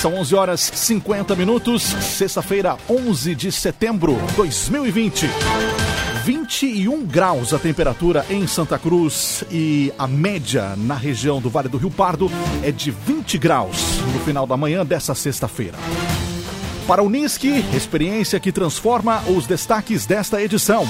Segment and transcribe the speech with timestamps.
[0.00, 5.26] São 11 horas 50 minutos, sexta-feira, 11 de setembro de 2020.
[6.24, 11.78] 21 graus a temperatura em Santa Cruz e a média na região do Vale do
[11.78, 12.30] Rio Pardo
[12.62, 13.76] é de 20 graus
[14.12, 15.78] no final da manhã dessa sexta-feira.
[16.86, 20.86] Para o Unisque, experiência que transforma os destaques desta edição.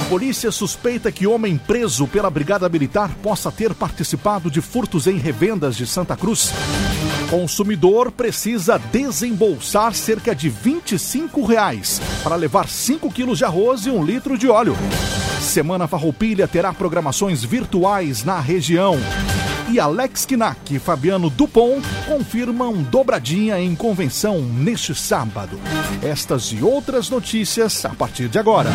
[0.00, 5.16] A polícia suspeita que homem preso pela Brigada Militar possa ter participado de furtos em
[5.16, 6.52] revendas de Santa Cruz.
[7.32, 14.04] Consumidor precisa desembolsar cerca de 25 reais para levar 5 quilos de arroz e um
[14.04, 14.76] litro de óleo.
[15.40, 18.98] Semana Farroupilha terá programações virtuais na região.
[19.70, 25.58] E Alex Knack e Fabiano Dupont confirmam dobradinha em convenção neste sábado.
[26.02, 28.68] Estas e outras notícias a partir de agora.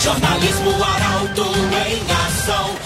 [0.00, 2.85] Jornalismo Arauto em ação.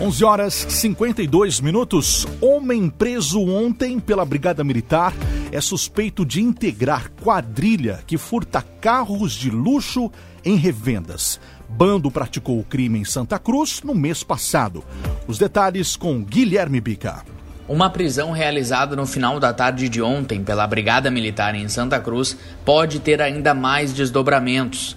[0.00, 2.26] 11 horas 52 minutos.
[2.40, 5.14] Homem preso ontem pela Brigada Militar
[5.52, 10.10] é suspeito de integrar quadrilha que furta carros de luxo
[10.44, 11.40] em revendas.
[11.68, 14.84] Bando praticou o crime em Santa Cruz no mês passado.
[15.28, 17.22] Os detalhes com Guilherme Bica.
[17.68, 22.36] Uma prisão realizada no final da tarde de ontem pela Brigada Militar em Santa Cruz
[22.64, 24.96] pode ter ainda mais desdobramentos.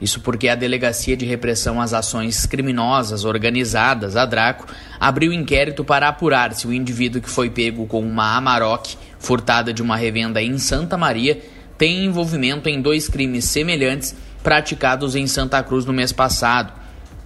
[0.00, 4.66] Isso porque a Delegacia de Repressão às Ações Criminosas Organizadas, a Draco,
[5.00, 9.82] abriu inquérito para apurar se o indivíduo que foi pego com uma Amarok furtada de
[9.82, 11.40] uma revenda em Santa Maria
[11.76, 16.72] tem envolvimento em dois crimes semelhantes praticados em Santa Cruz no mês passado.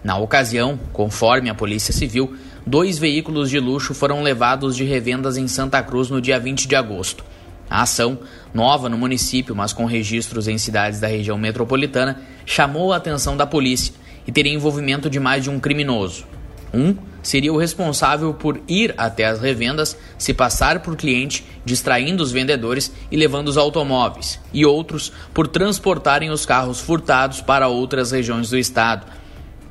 [0.02, 5.46] Na ocasião, conforme a Polícia Civil, dois veículos de luxo foram levados de revendas em
[5.46, 7.24] Santa Cruz no dia 20 de agosto.
[7.72, 8.18] A ação,
[8.52, 13.46] nova no município, mas com registros em cidades da região metropolitana, chamou a atenção da
[13.46, 13.94] polícia
[14.26, 16.26] e teria envolvimento de mais de um criminoso.
[16.74, 22.30] Um seria o responsável por ir até as revendas, se passar por cliente, distraindo os
[22.30, 28.50] vendedores e levando os automóveis, e outros por transportarem os carros furtados para outras regiões
[28.50, 29.06] do estado.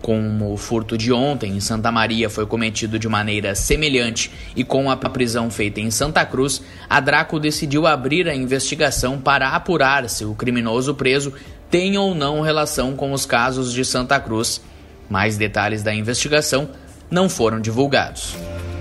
[0.02, 4.90] Como o furto de ontem em Santa Maria foi cometido de maneira semelhante e com
[4.90, 10.26] a prisão feita em Santa Cruz, a Draco decidiu abrir a investigação para apurar se
[10.26, 11.34] o criminoso preso
[11.70, 14.60] tem ou não relação com os casos de Santa Cruz.
[15.08, 16.70] Mais detalhes da investigação
[17.10, 18.36] não foram divulgados.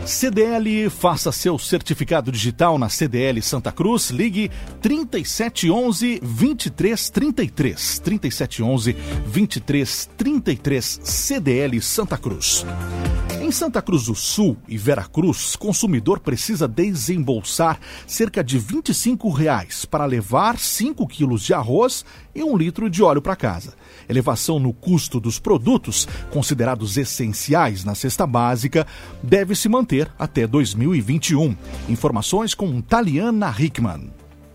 [0.06, 4.10] CDL, faça seu certificado digital na CDL Santa Cruz.
[4.10, 4.50] Ligue
[4.80, 7.98] 3711 2333.
[7.98, 12.64] 3711 2333 CDL Santa Cruz.
[13.40, 20.04] Em Santa Cruz do Sul e Veracruz, consumidor precisa desembolsar cerca de 25 reais para
[20.04, 23.74] levar 5 quilos de arroz e um litro de óleo para casa.
[24.10, 28.86] Elevação no custo dos produtos, considerados essenciais na cesta básica,
[29.22, 31.56] deve se manter até 2021.
[31.88, 34.10] Informações com Taliana Hickman.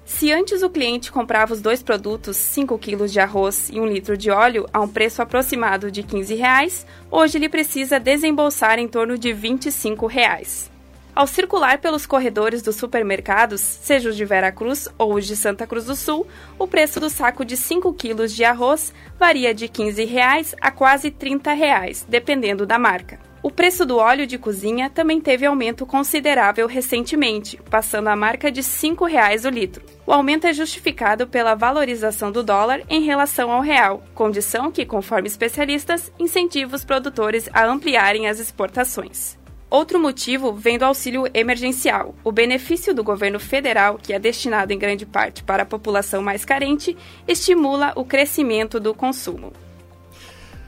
[0.06, 4.16] Se antes o cliente comprava os dois produtos, 5 quilos de arroz e um litro
[4.16, 9.18] de óleo, a um preço aproximado de 15 reais, hoje ele precisa desembolsar em torno
[9.18, 10.70] de 25 reais.
[11.16, 15.86] Ao circular pelos corredores dos supermercados, seja os de Veracruz ou os de Santa Cruz
[15.86, 16.28] do Sul,
[16.60, 21.10] o preço do saco de 5 quilos de arroz varia de 15 reais a quase
[21.10, 23.18] 30 reais, dependendo da marca.
[23.42, 28.60] O preço do óleo de cozinha também teve aumento considerável recentemente, passando a marca de
[28.60, 29.86] R$ 5,00 o litro.
[30.06, 35.30] O aumento é justificado pela valorização do dólar em relação ao real, condição que, conforme
[35.30, 39.38] especialistas, incentiva os produtores a ampliarem as exportações.
[39.70, 42.16] Outro motivo vem do auxílio emergencial.
[42.24, 46.46] O benefício do governo federal, que é destinado em grande parte para a população mais
[46.46, 46.96] carente,
[47.28, 49.52] estimula o crescimento do consumo.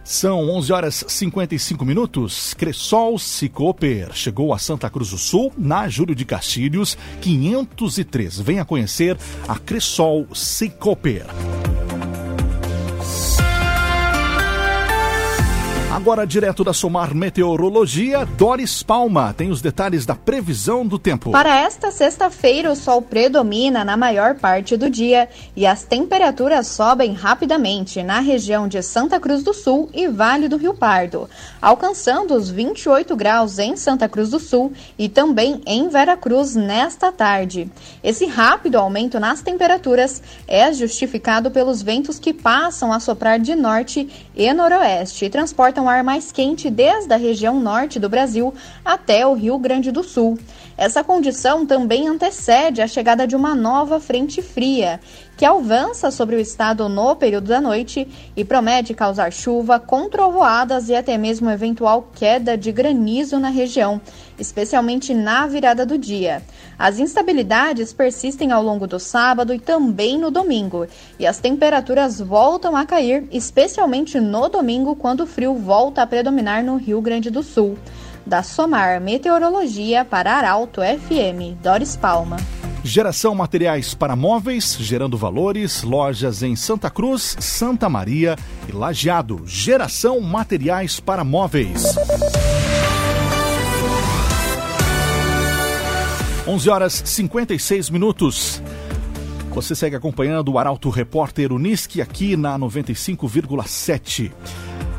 [0.04, 2.54] São 11 horas 55 minutos.
[2.54, 8.40] Cressol Cicoper chegou a Santa Cruz do Sul, na Júlio de Castilhos, 503.
[8.40, 9.18] Venha conhecer
[9.50, 11.26] a Cressol Cicoper.
[16.08, 21.32] Agora, direto da Somar Meteorologia, Doris Palma tem os detalhes da previsão do tempo.
[21.32, 27.12] Para esta sexta-feira, o sol predomina na maior parte do dia e as temperaturas sobem
[27.12, 31.30] rapidamente na região de Santa Cruz do Sul e Vale do Rio Pardo,
[31.62, 37.70] alcançando os 28 graus em Santa Cruz do Sul e também em Veracruz nesta tarde.
[38.02, 44.08] Esse rápido aumento nas temperaturas é justificado pelos ventos que passam a soprar de norte
[44.34, 48.54] e noroeste e transportam ar mais quente desde a região norte do Brasil
[48.84, 50.38] até o Rio Grande do Sul.
[50.78, 55.00] Essa condição também antecede a chegada de uma nova frente fria,
[55.36, 60.88] que avança sobre o estado no período da noite e promete causar chuva com trovoadas
[60.88, 64.00] e até mesmo eventual queda de granizo na região,
[64.38, 66.44] especialmente na virada do dia.
[66.78, 70.86] As instabilidades persistem ao longo do sábado e também no domingo,
[71.18, 76.64] e as temperaturas voltam a cair, especialmente no domingo, quando o frio volta a predominar
[76.64, 77.80] no Rio Grande do Sul
[78.28, 82.38] da Somar Meteorologia para Arauto FM, Doris Palma.
[82.84, 88.36] Geração Materiais para Móveis, gerando valores, lojas em Santa Cruz, Santa Maria
[88.68, 89.42] e Lajeado.
[89.46, 91.96] Geração Materiais para Móveis.
[96.48, 98.62] 11 horas 56 minutos.
[99.52, 104.32] Você segue acompanhando o Arauto Repórter Unisque aqui na 95,7.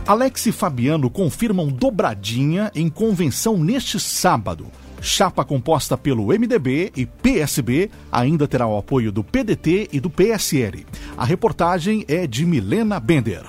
[0.08, 4.68] Alex e Fabiano confirmam dobradinha em convenção neste sábado.
[5.02, 10.86] Chapa composta pelo MDB e PSB ainda terá o apoio do PDT e do PSL.
[11.14, 13.44] A reportagem é de Milena Bender.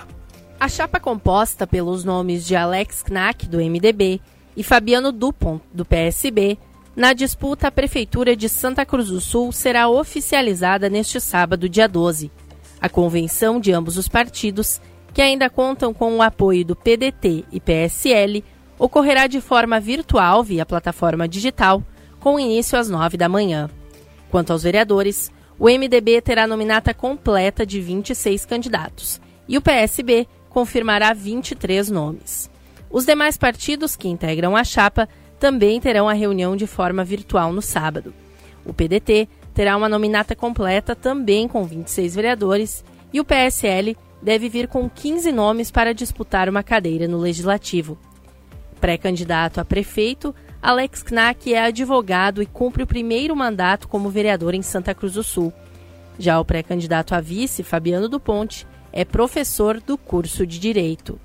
[0.59, 4.19] A chapa composta pelos nomes de Alex Knack, do MDB,
[4.57, 6.57] e Fabiano Dupont, do PSB,
[6.93, 12.29] na disputa à Prefeitura de Santa Cruz do Sul será oficializada neste sábado, dia 12.
[12.81, 14.81] A convenção de ambos os partidos
[15.19, 18.41] que ainda contam com o apoio do PDT e PSL,
[18.79, 21.83] ocorrerá de forma virtual via plataforma digital,
[22.21, 23.69] com início às 9 da manhã.
[24.31, 25.29] Quanto aos vereadores,
[25.59, 32.49] o MDB terá nominata completa de 26 candidatos e o PSB confirmará 23 nomes.
[32.89, 35.05] Os demais partidos que integram a chapa
[35.37, 38.13] também terão a reunião de forma virtual no sábado.
[38.65, 44.67] O PDT terá uma nominata completa também com 26 vereadores e o PSL deve vir
[44.67, 47.97] com 15 nomes para disputar uma cadeira no Legislativo.
[48.79, 54.61] Pré-candidato a prefeito, Alex Knack é advogado e cumpre o primeiro mandato como vereador em
[54.61, 55.53] Santa Cruz do Sul.
[56.17, 61.19] Já o pré-candidato a vice, Fabiano do Ponte, é professor do curso de Direito.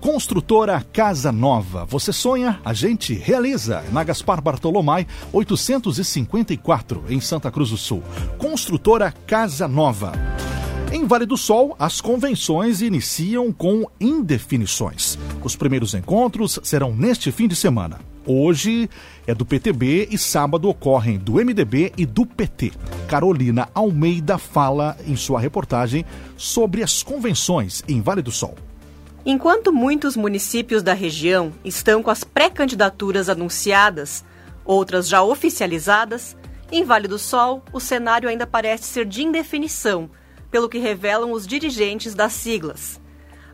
[0.00, 1.84] Construtora Casa Nova.
[1.84, 3.84] Você sonha, a gente realiza.
[3.92, 8.02] Na Gaspar Bartolomai, 854, em Santa Cruz do Sul.
[8.38, 10.12] Construtora Casa Nova.
[10.92, 15.16] Em Vale do Sol, as convenções iniciam com indefinições.
[15.40, 18.00] Os primeiros encontros serão neste fim de semana.
[18.26, 18.90] Hoje
[19.24, 22.72] é do PTB e sábado ocorrem do MDB e do PT.
[23.06, 26.04] Carolina Almeida fala em sua reportagem
[26.36, 28.56] sobre as convenções em Vale do Sol.
[29.24, 34.24] Enquanto muitos municípios da região estão com as pré-candidaturas anunciadas,
[34.64, 36.36] outras já oficializadas,
[36.72, 40.10] em Vale do Sol o cenário ainda parece ser de indefinição
[40.50, 43.00] pelo que revelam os dirigentes das siglas.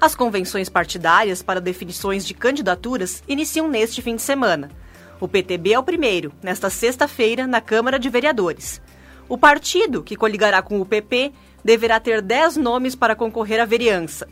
[0.01, 4.71] As convenções partidárias para definições de candidaturas iniciam neste fim de semana.
[5.19, 8.81] O PTB é o primeiro, nesta sexta-feira, na Câmara de Vereadores.
[9.29, 11.33] O partido, que coligará com o PP,
[11.65, 14.29] deverá ter 10 nomes para concorrer à vereança.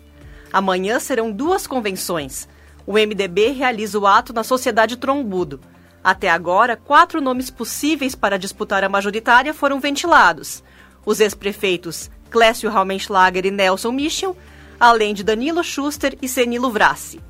[0.52, 2.46] Amanhã serão duas convenções.
[2.86, 5.60] O MDB realiza o ato na Sociedade Trombudo.
[6.02, 10.62] Até agora, quatro nomes possíveis para disputar a majoritária foram ventilados.
[11.04, 14.36] Os ex-prefeitos Clécio Raumenschlager e Nelson Michel,
[14.80, 17.20] além de Danilo Schuster e Senilo Vrassi.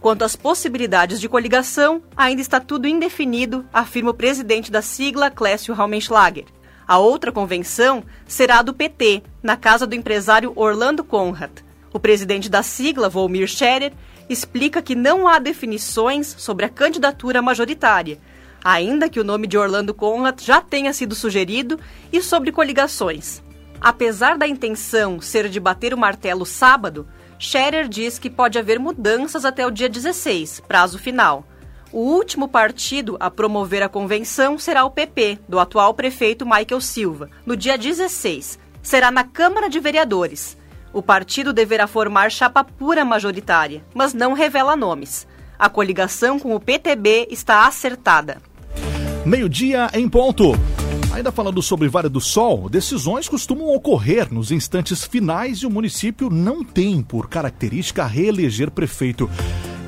[0.00, 5.72] Quanto às possibilidades de coligação, ainda está tudo indefinido, afirma o presidente da sigla, Clécio
[5.72, 6.46] Raumenschlager.
[6.88, 11.52] A outra convenção será a do PT, na casa do empresário Orlando Conrad.
[11.92, 13.92] O presidente da sigla, Volmir Scherer,
[14.28, 18.18] explica que não há definições sobre a candidatura majoritária,
[18.64, 21.78] ainda que o nome de Orlando Conrad já tenha sido sugerido,
[22.12, 23.40] e sobre coligações.
[23.80, 27.06] Apesar da intenção ser de bater o martelo sábado,
[27.38, 31.44] Scherer diz que pode haver mudanças até o dia 16, prazo final.
[31.92, 37.30] O último partido a promover a convenção será o PP, do atual prefeito Michael Silva,
[37.46, 38.58] no dia 16.
[38.82, 40.56] Será na Câmara de Vereadores.
[40.92, 45.26] O partido deverá formar chapa pura majoritária, mas não revela nomes.
[45.58, 48.42] A coligação com o PTB está acertada.
[49.24, 50.52] Meio-dia em ponto.
[51.18, 56.30] Ainda falando sobre Vale do Sol, decisões costumam ocorrer nos instantes finais e o município
[56.30, 59.28] não tem por característica reeleger prefeito.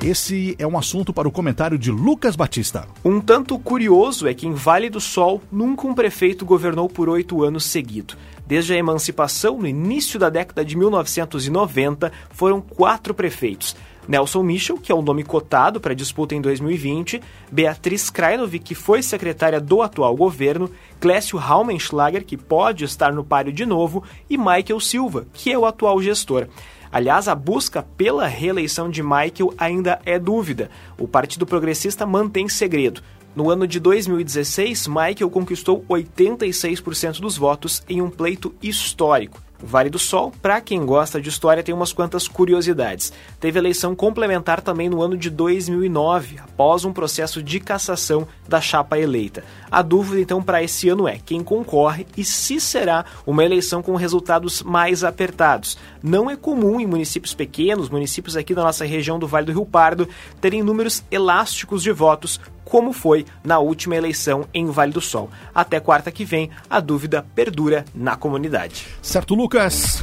[0.03, 2.85] Esse é um assunto para o comentário de Lucas Batista.
[3.05, 7.45] Um tanto curioso é que em Vale do Sol nunca um prefeito governou por oito
[7.45, 8.17] anos seguidos.
[8.45, 13.73] Desde a emancipação, no início da década de 1990, foram quatro prefeitos.
[14.07, 19.01] Nelson Michel, que é o nome cotado para disputa em 2020, Beatriz Krainov, que foi
[19.01, 24.79] secretária do atual governo, Clécio Raumenschlager, que pode estar no páreo de novo, e Michael
[24.79, 26.47] Silva, que é o atual gestor.
[26.91, 30.69] Aliás, a busca pela reeleição de Michael ainda é dúvida.
[30.97, 33.01] O Partido Progressista mantém segredo.
[33.33, 39.41] No ano de 2016, Michael conquistou 86% dos votos em um pleito histórico.
[39.63, 43.13] Vale do Sol, para quem gosta de história, tem umas quantas curiosidades.
[43.39, 48.97] Teve eleição complementar também no ano de 2009, após um processo de cassação da chapa
[48.97, 49.43] eleita.
[49.69, 53.95] A dúvida então para esse ano é quem concorre e se será uma eleição com
[53.95, 55.77] resultados mais apertados.
[56.01, 59.65] Não é comum em municípios pequenos, municípios aqui da nossa região do Vale do Rio
[59.65, 60.07] Pardo,
[60.39, 62.39] terem números elásticos de votos
[62.71, 65.29] como foi na última eleição em Vale do Sol.
[65.53, 68.87] Até quarta que vem, a dúvida perdura na comunidade.
[69.01, 70.01] Certo, Lucas?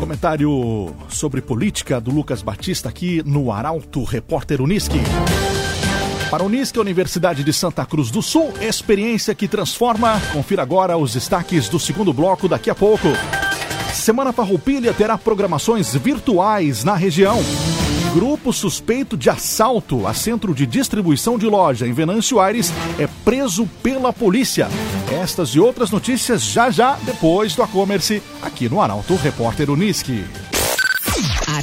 [0.00, 4.98] Comentário sobre política do Lucas Batista aqui no Arauto Repórter Uniski.
[6.28, 10.20] Para a Unisque, Universidade de Santa Cruz do Sul, experiência que transforma.
[10.32, 13.06] Confira agora os destaques do segundo bloco daqui a pouco.
[13.94, 17.38] Semana Farroupilha terá programações virtuais na região.
[18.14, 23.66] Grupo suspeito de assalto a centro de distribuição de loja em Venâncio Aires é preso
[23.82, 24.68] pela polícia.
[25.10, 30.24] Estas e outras notícias já já depois do Acommerce aqui no Arauto Repórter Uniski.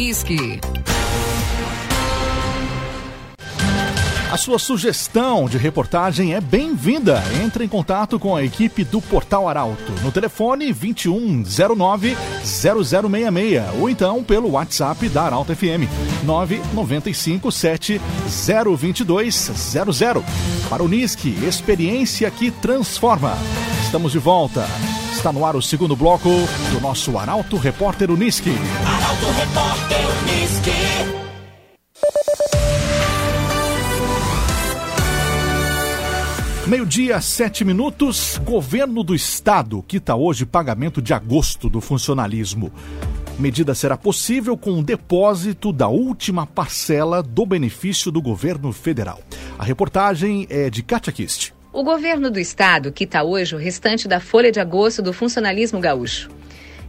[4.31, 7.21] A sua sugestão de reportagem é bem-vinda.
[7.43, 12.15] Entre em contato com a equipe do Portal Arauto no telefone 2109
[12.45, 15.83] 0066 ou então pelo WhatsApp da Arauto FM
[16.23, 20.23] 9957 02200.
[20.69, 23.37] Para o NISC, experiência que transforma.
[23.83, 24.65] Estamos de volta.
[25.11, 26.29] Está no ar o segundo bloco
[26.71, 28.53] do nosso Arauto Repórter Unisque.
[29.09, 30.71] Arauto Repórter Unisque.
[36.67, 38.39] Meio-dia, sete minutos.
[38.43, 42.71] Governo do Estado quita hoje pagamento de agosto do funcionalismo.
[43.39, 49.21] Medida será possível com o depósito da última parcela do benefício do governo federal.
[49.57, 51.51] A reportagem é de Katia Kist.
[51.73, 56.29] O governo do estado quita hoje o restante da folha de agosto do funcionalismo gaúcho.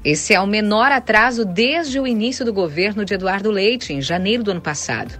[0.02, 4.42] Esse é o menor atraso desde o início do governo de Eduardo Leite, em janeiro
[4.42, 5.14] do ano passado.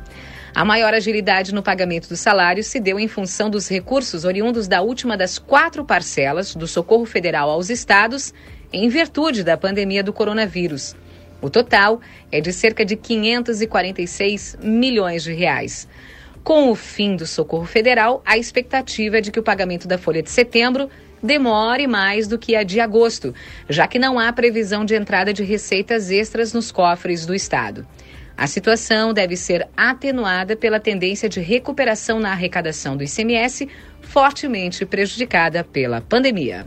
[0.54, 4.80] A maior agilidade no pagamento dos salários se deu em função dos recursos oriundos da
[4.80, 8.32] última das quatro parcelas do socorro federal aos estados,
[8.72, 10.96] em virtude da pandemia do coronavírus.
[11.42, 12.00] O total
[12.32, 15.86] é de cerca de 546 milhões de reais.
[16.42, 20.22] Com o fim do socorro federal, a expectativa é de que o pagamento da folha
[20.22, 20.88] de setembro
[21.22, 23.34] demore mais do que a de agosto,
[23.68, 27.86] já que não há previsão de entrada de receitas extras nos cofres do Estado.
[28.36, 33.68] A situação deve ser atenuada pela tendência de recuperação na arrecadação do ICMS,
[34.00, 36.66] fortemente prejudicada pela pandemia.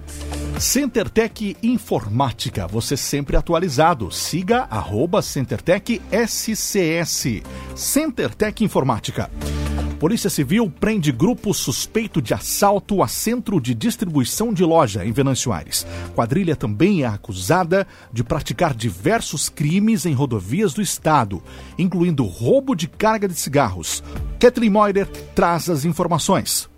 [0.59, 4.11] CenterTech Informática, você sempre atualizado.
[4.11, 7.41] Siga arroba CenterTech SCS.
[7.75, 9.31] CenterTech Informática.
[10.03, 15.53] Polícia Civil prende grupo suspeito de assalto a centro de distribuição de loja em Venâncio
[15.53, 15.87] Aires.
[16.13, 21.41] Quadrilha também é acusada de praticar diversos crimes em rodovias do estado,
[21.79, 24.03] incluindo roubo de carga de cigarros.
[24.41, 26.69] Kathleen Moider traz as informações.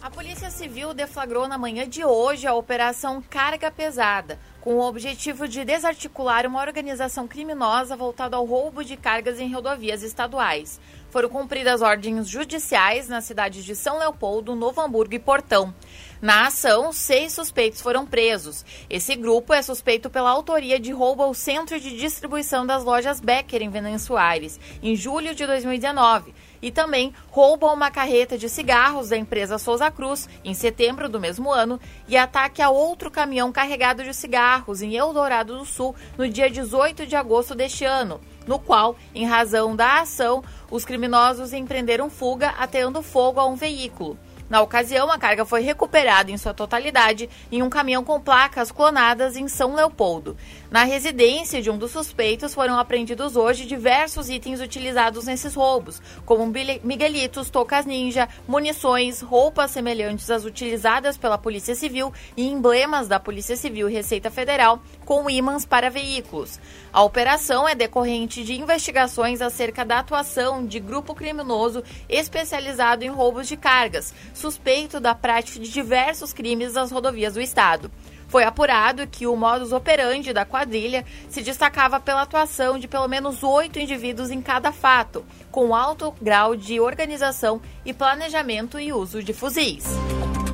[0.00, 5.48] A Polícia Civil deflagrou na manhã de hoje a Operação Carga Pesada, com o objetivo
[5.48, 10.80] de desarticular uma organização criminosa voltada ao roubo de cargas em rodovias estaduais.
[11.10, 15.74] Foram cumpridas ordens judiciais nas cidades de São Leopoldo, Novo Hamburgo e Portão.
[16.22, 18.64] Na ação, seis suspeitos foram presos.
[18.88, 23.62] Esse grupo é suspeito pela autoria de roubo ao centro de distribuição das lojas Becker
[23.62, 23.70] em
[24.16, 29.58] Aires, em julho de 2019 e também roubo a uma carreta de cigarros da empresa
[29.58, 34.82] Souza Cruz em setembro do mesmo ano e ataque a outro caminhão carregado de cigarros
[34.82, 39.74] em Eldorado do Sul no dia 18 de agosto deste ano, no qual, em razão
[39.74, 44.18] da ação, os criminosos empreenderam fuga ateando fogo a um veículo.
[44.50, 49.36] Na ocasião, a carga foi recuperada em sua totalidade em um caminhão com placas clonadas
[49.36, 50.36] em São Leopoldo.
[50.70, 56.46] Na residência de um dos suspeitos foram apreendidos hoje diversos itens utilizados nesses roubos, como
[56.84, 63.56] miguelitos, tocas ninja, munições, roupas semelhantes às utilizadas pela Polícia Civil e emblemas da Polícia
[63.56, 66.60] Civil e Receita Federal com ímãs para veículos.
[66.92, 73.48] A operação é decorrente de investigações acerca da atuação de grupo criminoso especializado em roubos
[73.48, 77.90] de cargas, suspeito da prática de diversos crimes nas rodovias do estado.
[78.30, 83.42] Foi apurado que o modus operandi da quadrilha se destacava pela atuação de pelo menos
[83.42, 89.32] oito indivíduos em cada fato, com alto grau de organização e planejamento e uso de
[89.32, 89.84] fuzis.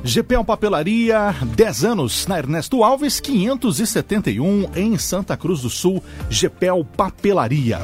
[0.03, 7.79] GPL Papelaria, 10 anos, na Ernesto Alves, 571, em Santa Cruz do Sul, GPL Papelaria.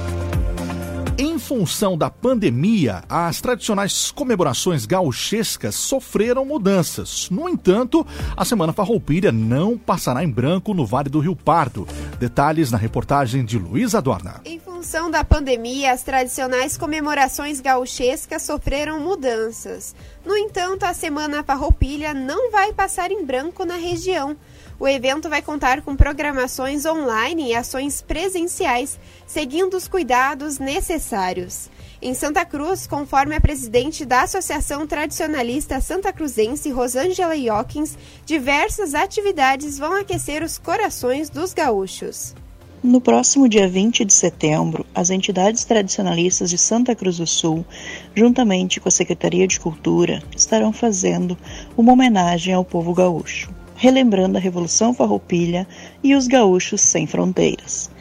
[1.44, 7.30] Função da pandemia, as tradicionais comemorações gauchescas sofreram mudanças.
[7.30, 11.86] No entanto, a Semana Farroupilha não passará em branco no Vale do Rio Pardo.
[12.18, 14.40] Detalhes na reportagem de Luiz Adorna.
[14.46, 19.94] Em função da pandemia, as tradicionais comemorações gauchescas sofreram mudanças.
[20.26, 24.38] No entanto, a Semana Farroupilha não vai passar em branco na região.
[24.84, 31.70] O evento vai contar com programações online e ações presenciais, seguindo os cuidados necessários.
[32.02, 39.80] Em Santa Cruz, conforme a presidente da Associação Tradicionalista Santa Cruzense, Rosângela Iokins, diversas atividades
[39.80, 42.36] vão aquecer os corações dos gaúchos.
[42.84, 47.66] No próximo dia 20 de setembro, as entidades tradicionalistas de Santa Cruz do Sul,
[48.14, 51.38] juntamente com a Secretaria de Cultura, estarão fazendo
[51.78, 55.68] uma homenagem ao povo gaúcho relembrando a Revolução Farroupilha
[56.02, 57.92] e os gaúchos sem fronteiras.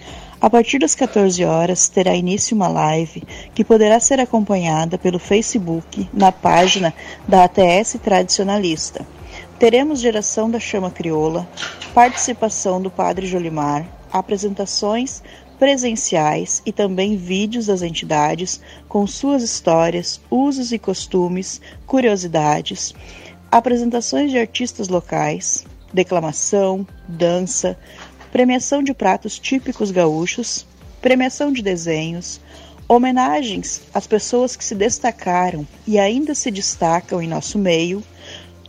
[0.40, 6.08] A partir das 14 horas terá início uma live que poderá ser acompanhada pelo Facebook
[6.14, 6.94] na página
[7.26, 9.04] da ATS Tradicionalista.
[9.58, 11.48] Teremos geração da chama crioula,
[11.92, 15.20] participação do Padre Jolimar, apresentações
[15.58, 22.94] presenciais e também vídeos das entidades com suas histórias, usos e costumes, curiosidades,
[23.50, 27.78] apresentações de artistas locais, declamação, dança,
[28.30, 30.66] premiação de pratos típicos gaúchos,
[31.00, 32.40] premiação de desenhos,
[32.88, 38.02] homenagens às pessoas que se destacaram e ainda se destacam em nosso meio,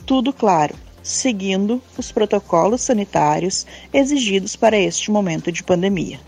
[0.06, 6.20] tudo claro, seguindo os protocolos sanitários exigidos para este momento de pandemia.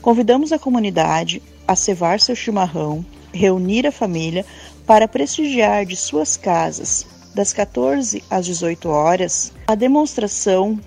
[0.00, 4.44] Convidamos a comunidade a cevar seu chimarrão, reunir a família
[4.86, 10.78] para prestigiar de suas casas das 14 às 18 horas, a demonstração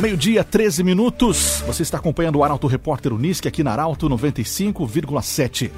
[0.00, 1.64] Meio-dia, 13 minutos.
[1.66, 5.72] Você está acompanhando o Arauto Repórter Unisque aqui na Arauto 95,7.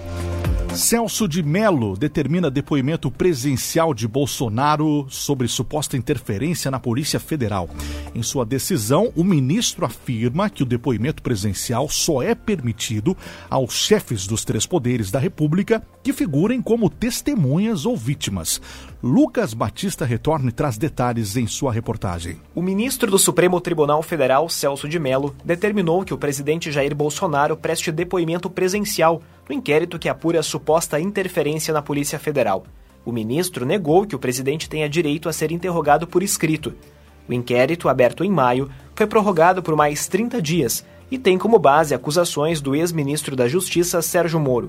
[0.77, 7.71] Celso de Mello determina depoimento presencial de Bolsonaro sobre suposta interferência na Polícia Federal.
[8.15, 13.17] Em sua decisão, o ministro afirma que o depoimento presencial só é permitido
[13.49, 18.61] aos chefes dos três poderes da República que figurem como testemunhas ou vítimas.
[19.03, 22.37] Lucas Batista retorna e traz detalhes em sua reportagem.
[22.55, 27.57] O ministro do Supremo Tribunal Federal, Celso de Mello, determinou que o presidente Jair Bolsonaro
[27.57, 32.65] preste depoimento presencial no inquérito que apura suposta interferência na Polícia Federal.
[33.05, 36.75] O ministro negou que o presidente tenha direito a ser interrogado por escrito.
[37.29, 41.95] O inquérito, aberto em maio, foi prorrogado por mais 30 dias e tem como base
[41.95, 44.69] acusações do ex-ministro da Justiça Sérgio Moro.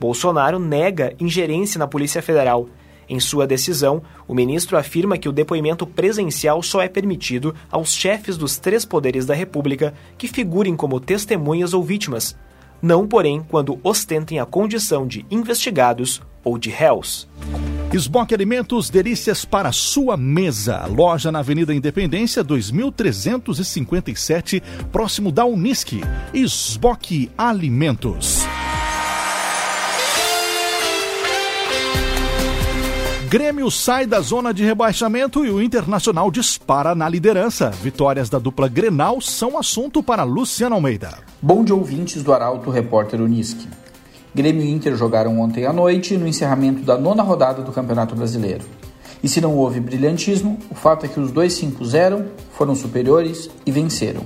[0.00, 2.68] Bolsonaro nega ingerência na Polícia Federal.
[3.06, 8.38] Em sua decisão, o ministro afirma que o depoimento presencial só é permitido aos chefes
[8.38, 12.34] dos três poderes da República que figurem como testemunhas ou vítimas,
[12.84, 17.26] não, porém, quando ostentem a condição de investigados ou de réus.
[17.92, 20.86] Esboque Alimentos, delícias para sua mesa.
[20.86, 26.02] Loja na Avenida Independência, 2357, próximo da Unisque.
[26.34, 28.44] Esboque Alimentos.
[33.34, 37.68] Grêmio sai da zona de rebaixamento e o Internacional dispara na liderança.
[37.68, 41.18] Vitórias da dupla Grenal são assunto para Luciano Almeida.
[41.42, 43.66] Bom dia, ouvintes do Arauto Repórter Uniski.
[44.32, 48.64] Grêmio e Inter jogaram ontem à noite no encerramento da nona rodada do Campeonato Brasileiro.
[49.20, 53.50] E se não houve brilhantismo, o fato é que os dois se impuseram, foram superiores
[53.66, 54.22] e venceram.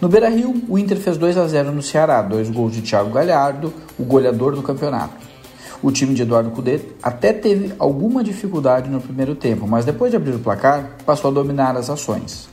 [0.00, 3.70] No Beira-Rio, o Inter fez 2 a 0 no Ceará, dois gols de Thiago Galhardo,
[3.98, 5.29] o goleador do campeonato.
[5.82, 10.16] O time de Eduardo Cudê até teve alguma dificuldade no primeiro tempo, mas depois de
[10.16, 12.48] abrir o placar, passou a dominar as ações.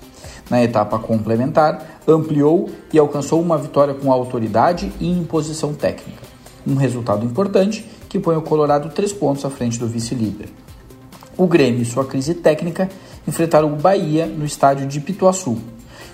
[0.50, 6.22] Na etapa complementar, ampliou e alcançou uma vitória com autoridade e imposição técnica.
[6.66, 10.48] Um resultado importante que põe o Colorado três pontos à frente do vice-líder.
[11.38, 12.90] O Grêmio e sua crise técnica
[13.28, 15.58] enfrentaram o Bahia no estádio de Pituaçu.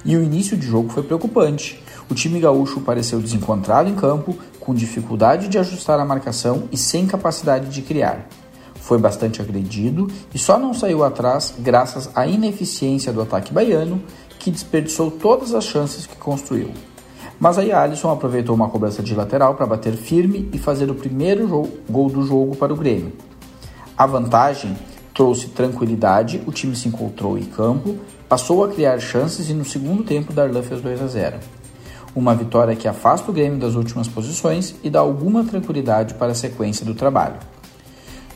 [0.03, 1.82] E o início de jogo foi preocupante.
[2.09, 7.07] O time gaúcho pareceu desencontrado em campo, com dificuldade de ajustar a marcação e sem
[7.07, 8.27] capacidade de criar.
[8.75, 14.01] Foi bastante agredido e só não saiu atrás graças à ineficiência do ataque baiano,
[14.37, 16.69] que desperdiçou todas as chances que construiu.
[17.39, 21.47] Mas aí Alisson aproveitou uma cobrança de lateral para bater firme e fazer o primeiro
[21.89, 23.13] gol do jogo para o Grêmio.
[23.97, 24.75] A vantagem
[25.13, 30.03] trouxe tranquilidade, o time se encontrou em campo, passou a criar chances e no segundo
[30.03, 31.62] tempo Darlan fez 2 a 0.
[32.15, 36.35] Uma vitória que afasta o Grêmio das últimas posições e dá alguma tranquilidade para a
[36.35, 37.37] sequência do trabalho.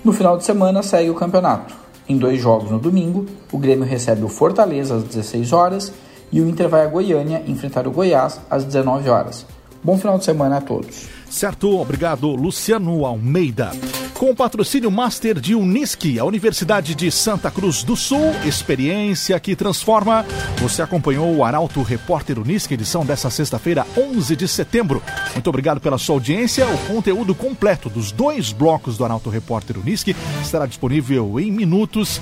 [0.03, 1.75] No final de semana segue o campeonato.
[2.09, 5.93] Em dois jogos no domingo, o Grêmio recebe o Fortaleza às 16 horas
[6.31, 9.45] e o Inter vai a Goiânia enfrentar o Goiás às 19 horas.
[9.83, 11.07] Bom final de semana a todos.
[11.29, 13.71] Certo, obrigado, Luciano Almeida.
[14.17, 19.55] Com o patrocínio Master de Unisque, a Universidade de Santa Cruz do Sul, experiência que
[19.55, 20.25] transforma.
[20.57, 25.03] Você acompanhou o Arauto Repórter Unisque, edição dessa sexta-feira, 11 de setembro.
[25.33, 26.65] Muito obrigado pela sua audiência.
[26.65, 32.19] O conteúdo completo dos dois blocos do Arauto Repórter Unisque estará disponível em minutos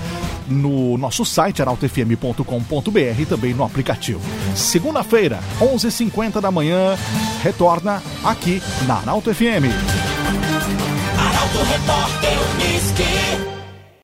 [0.50, 4.20] no nosso site arautofm.com.br e também no aplicativo.
[4.54, 6.98] Segunda-feira, 11h50 da manhã,
[7.42, 10.95] retorna aqui na Arauto FM.
[11.64, 13.55] Repórter Unisque.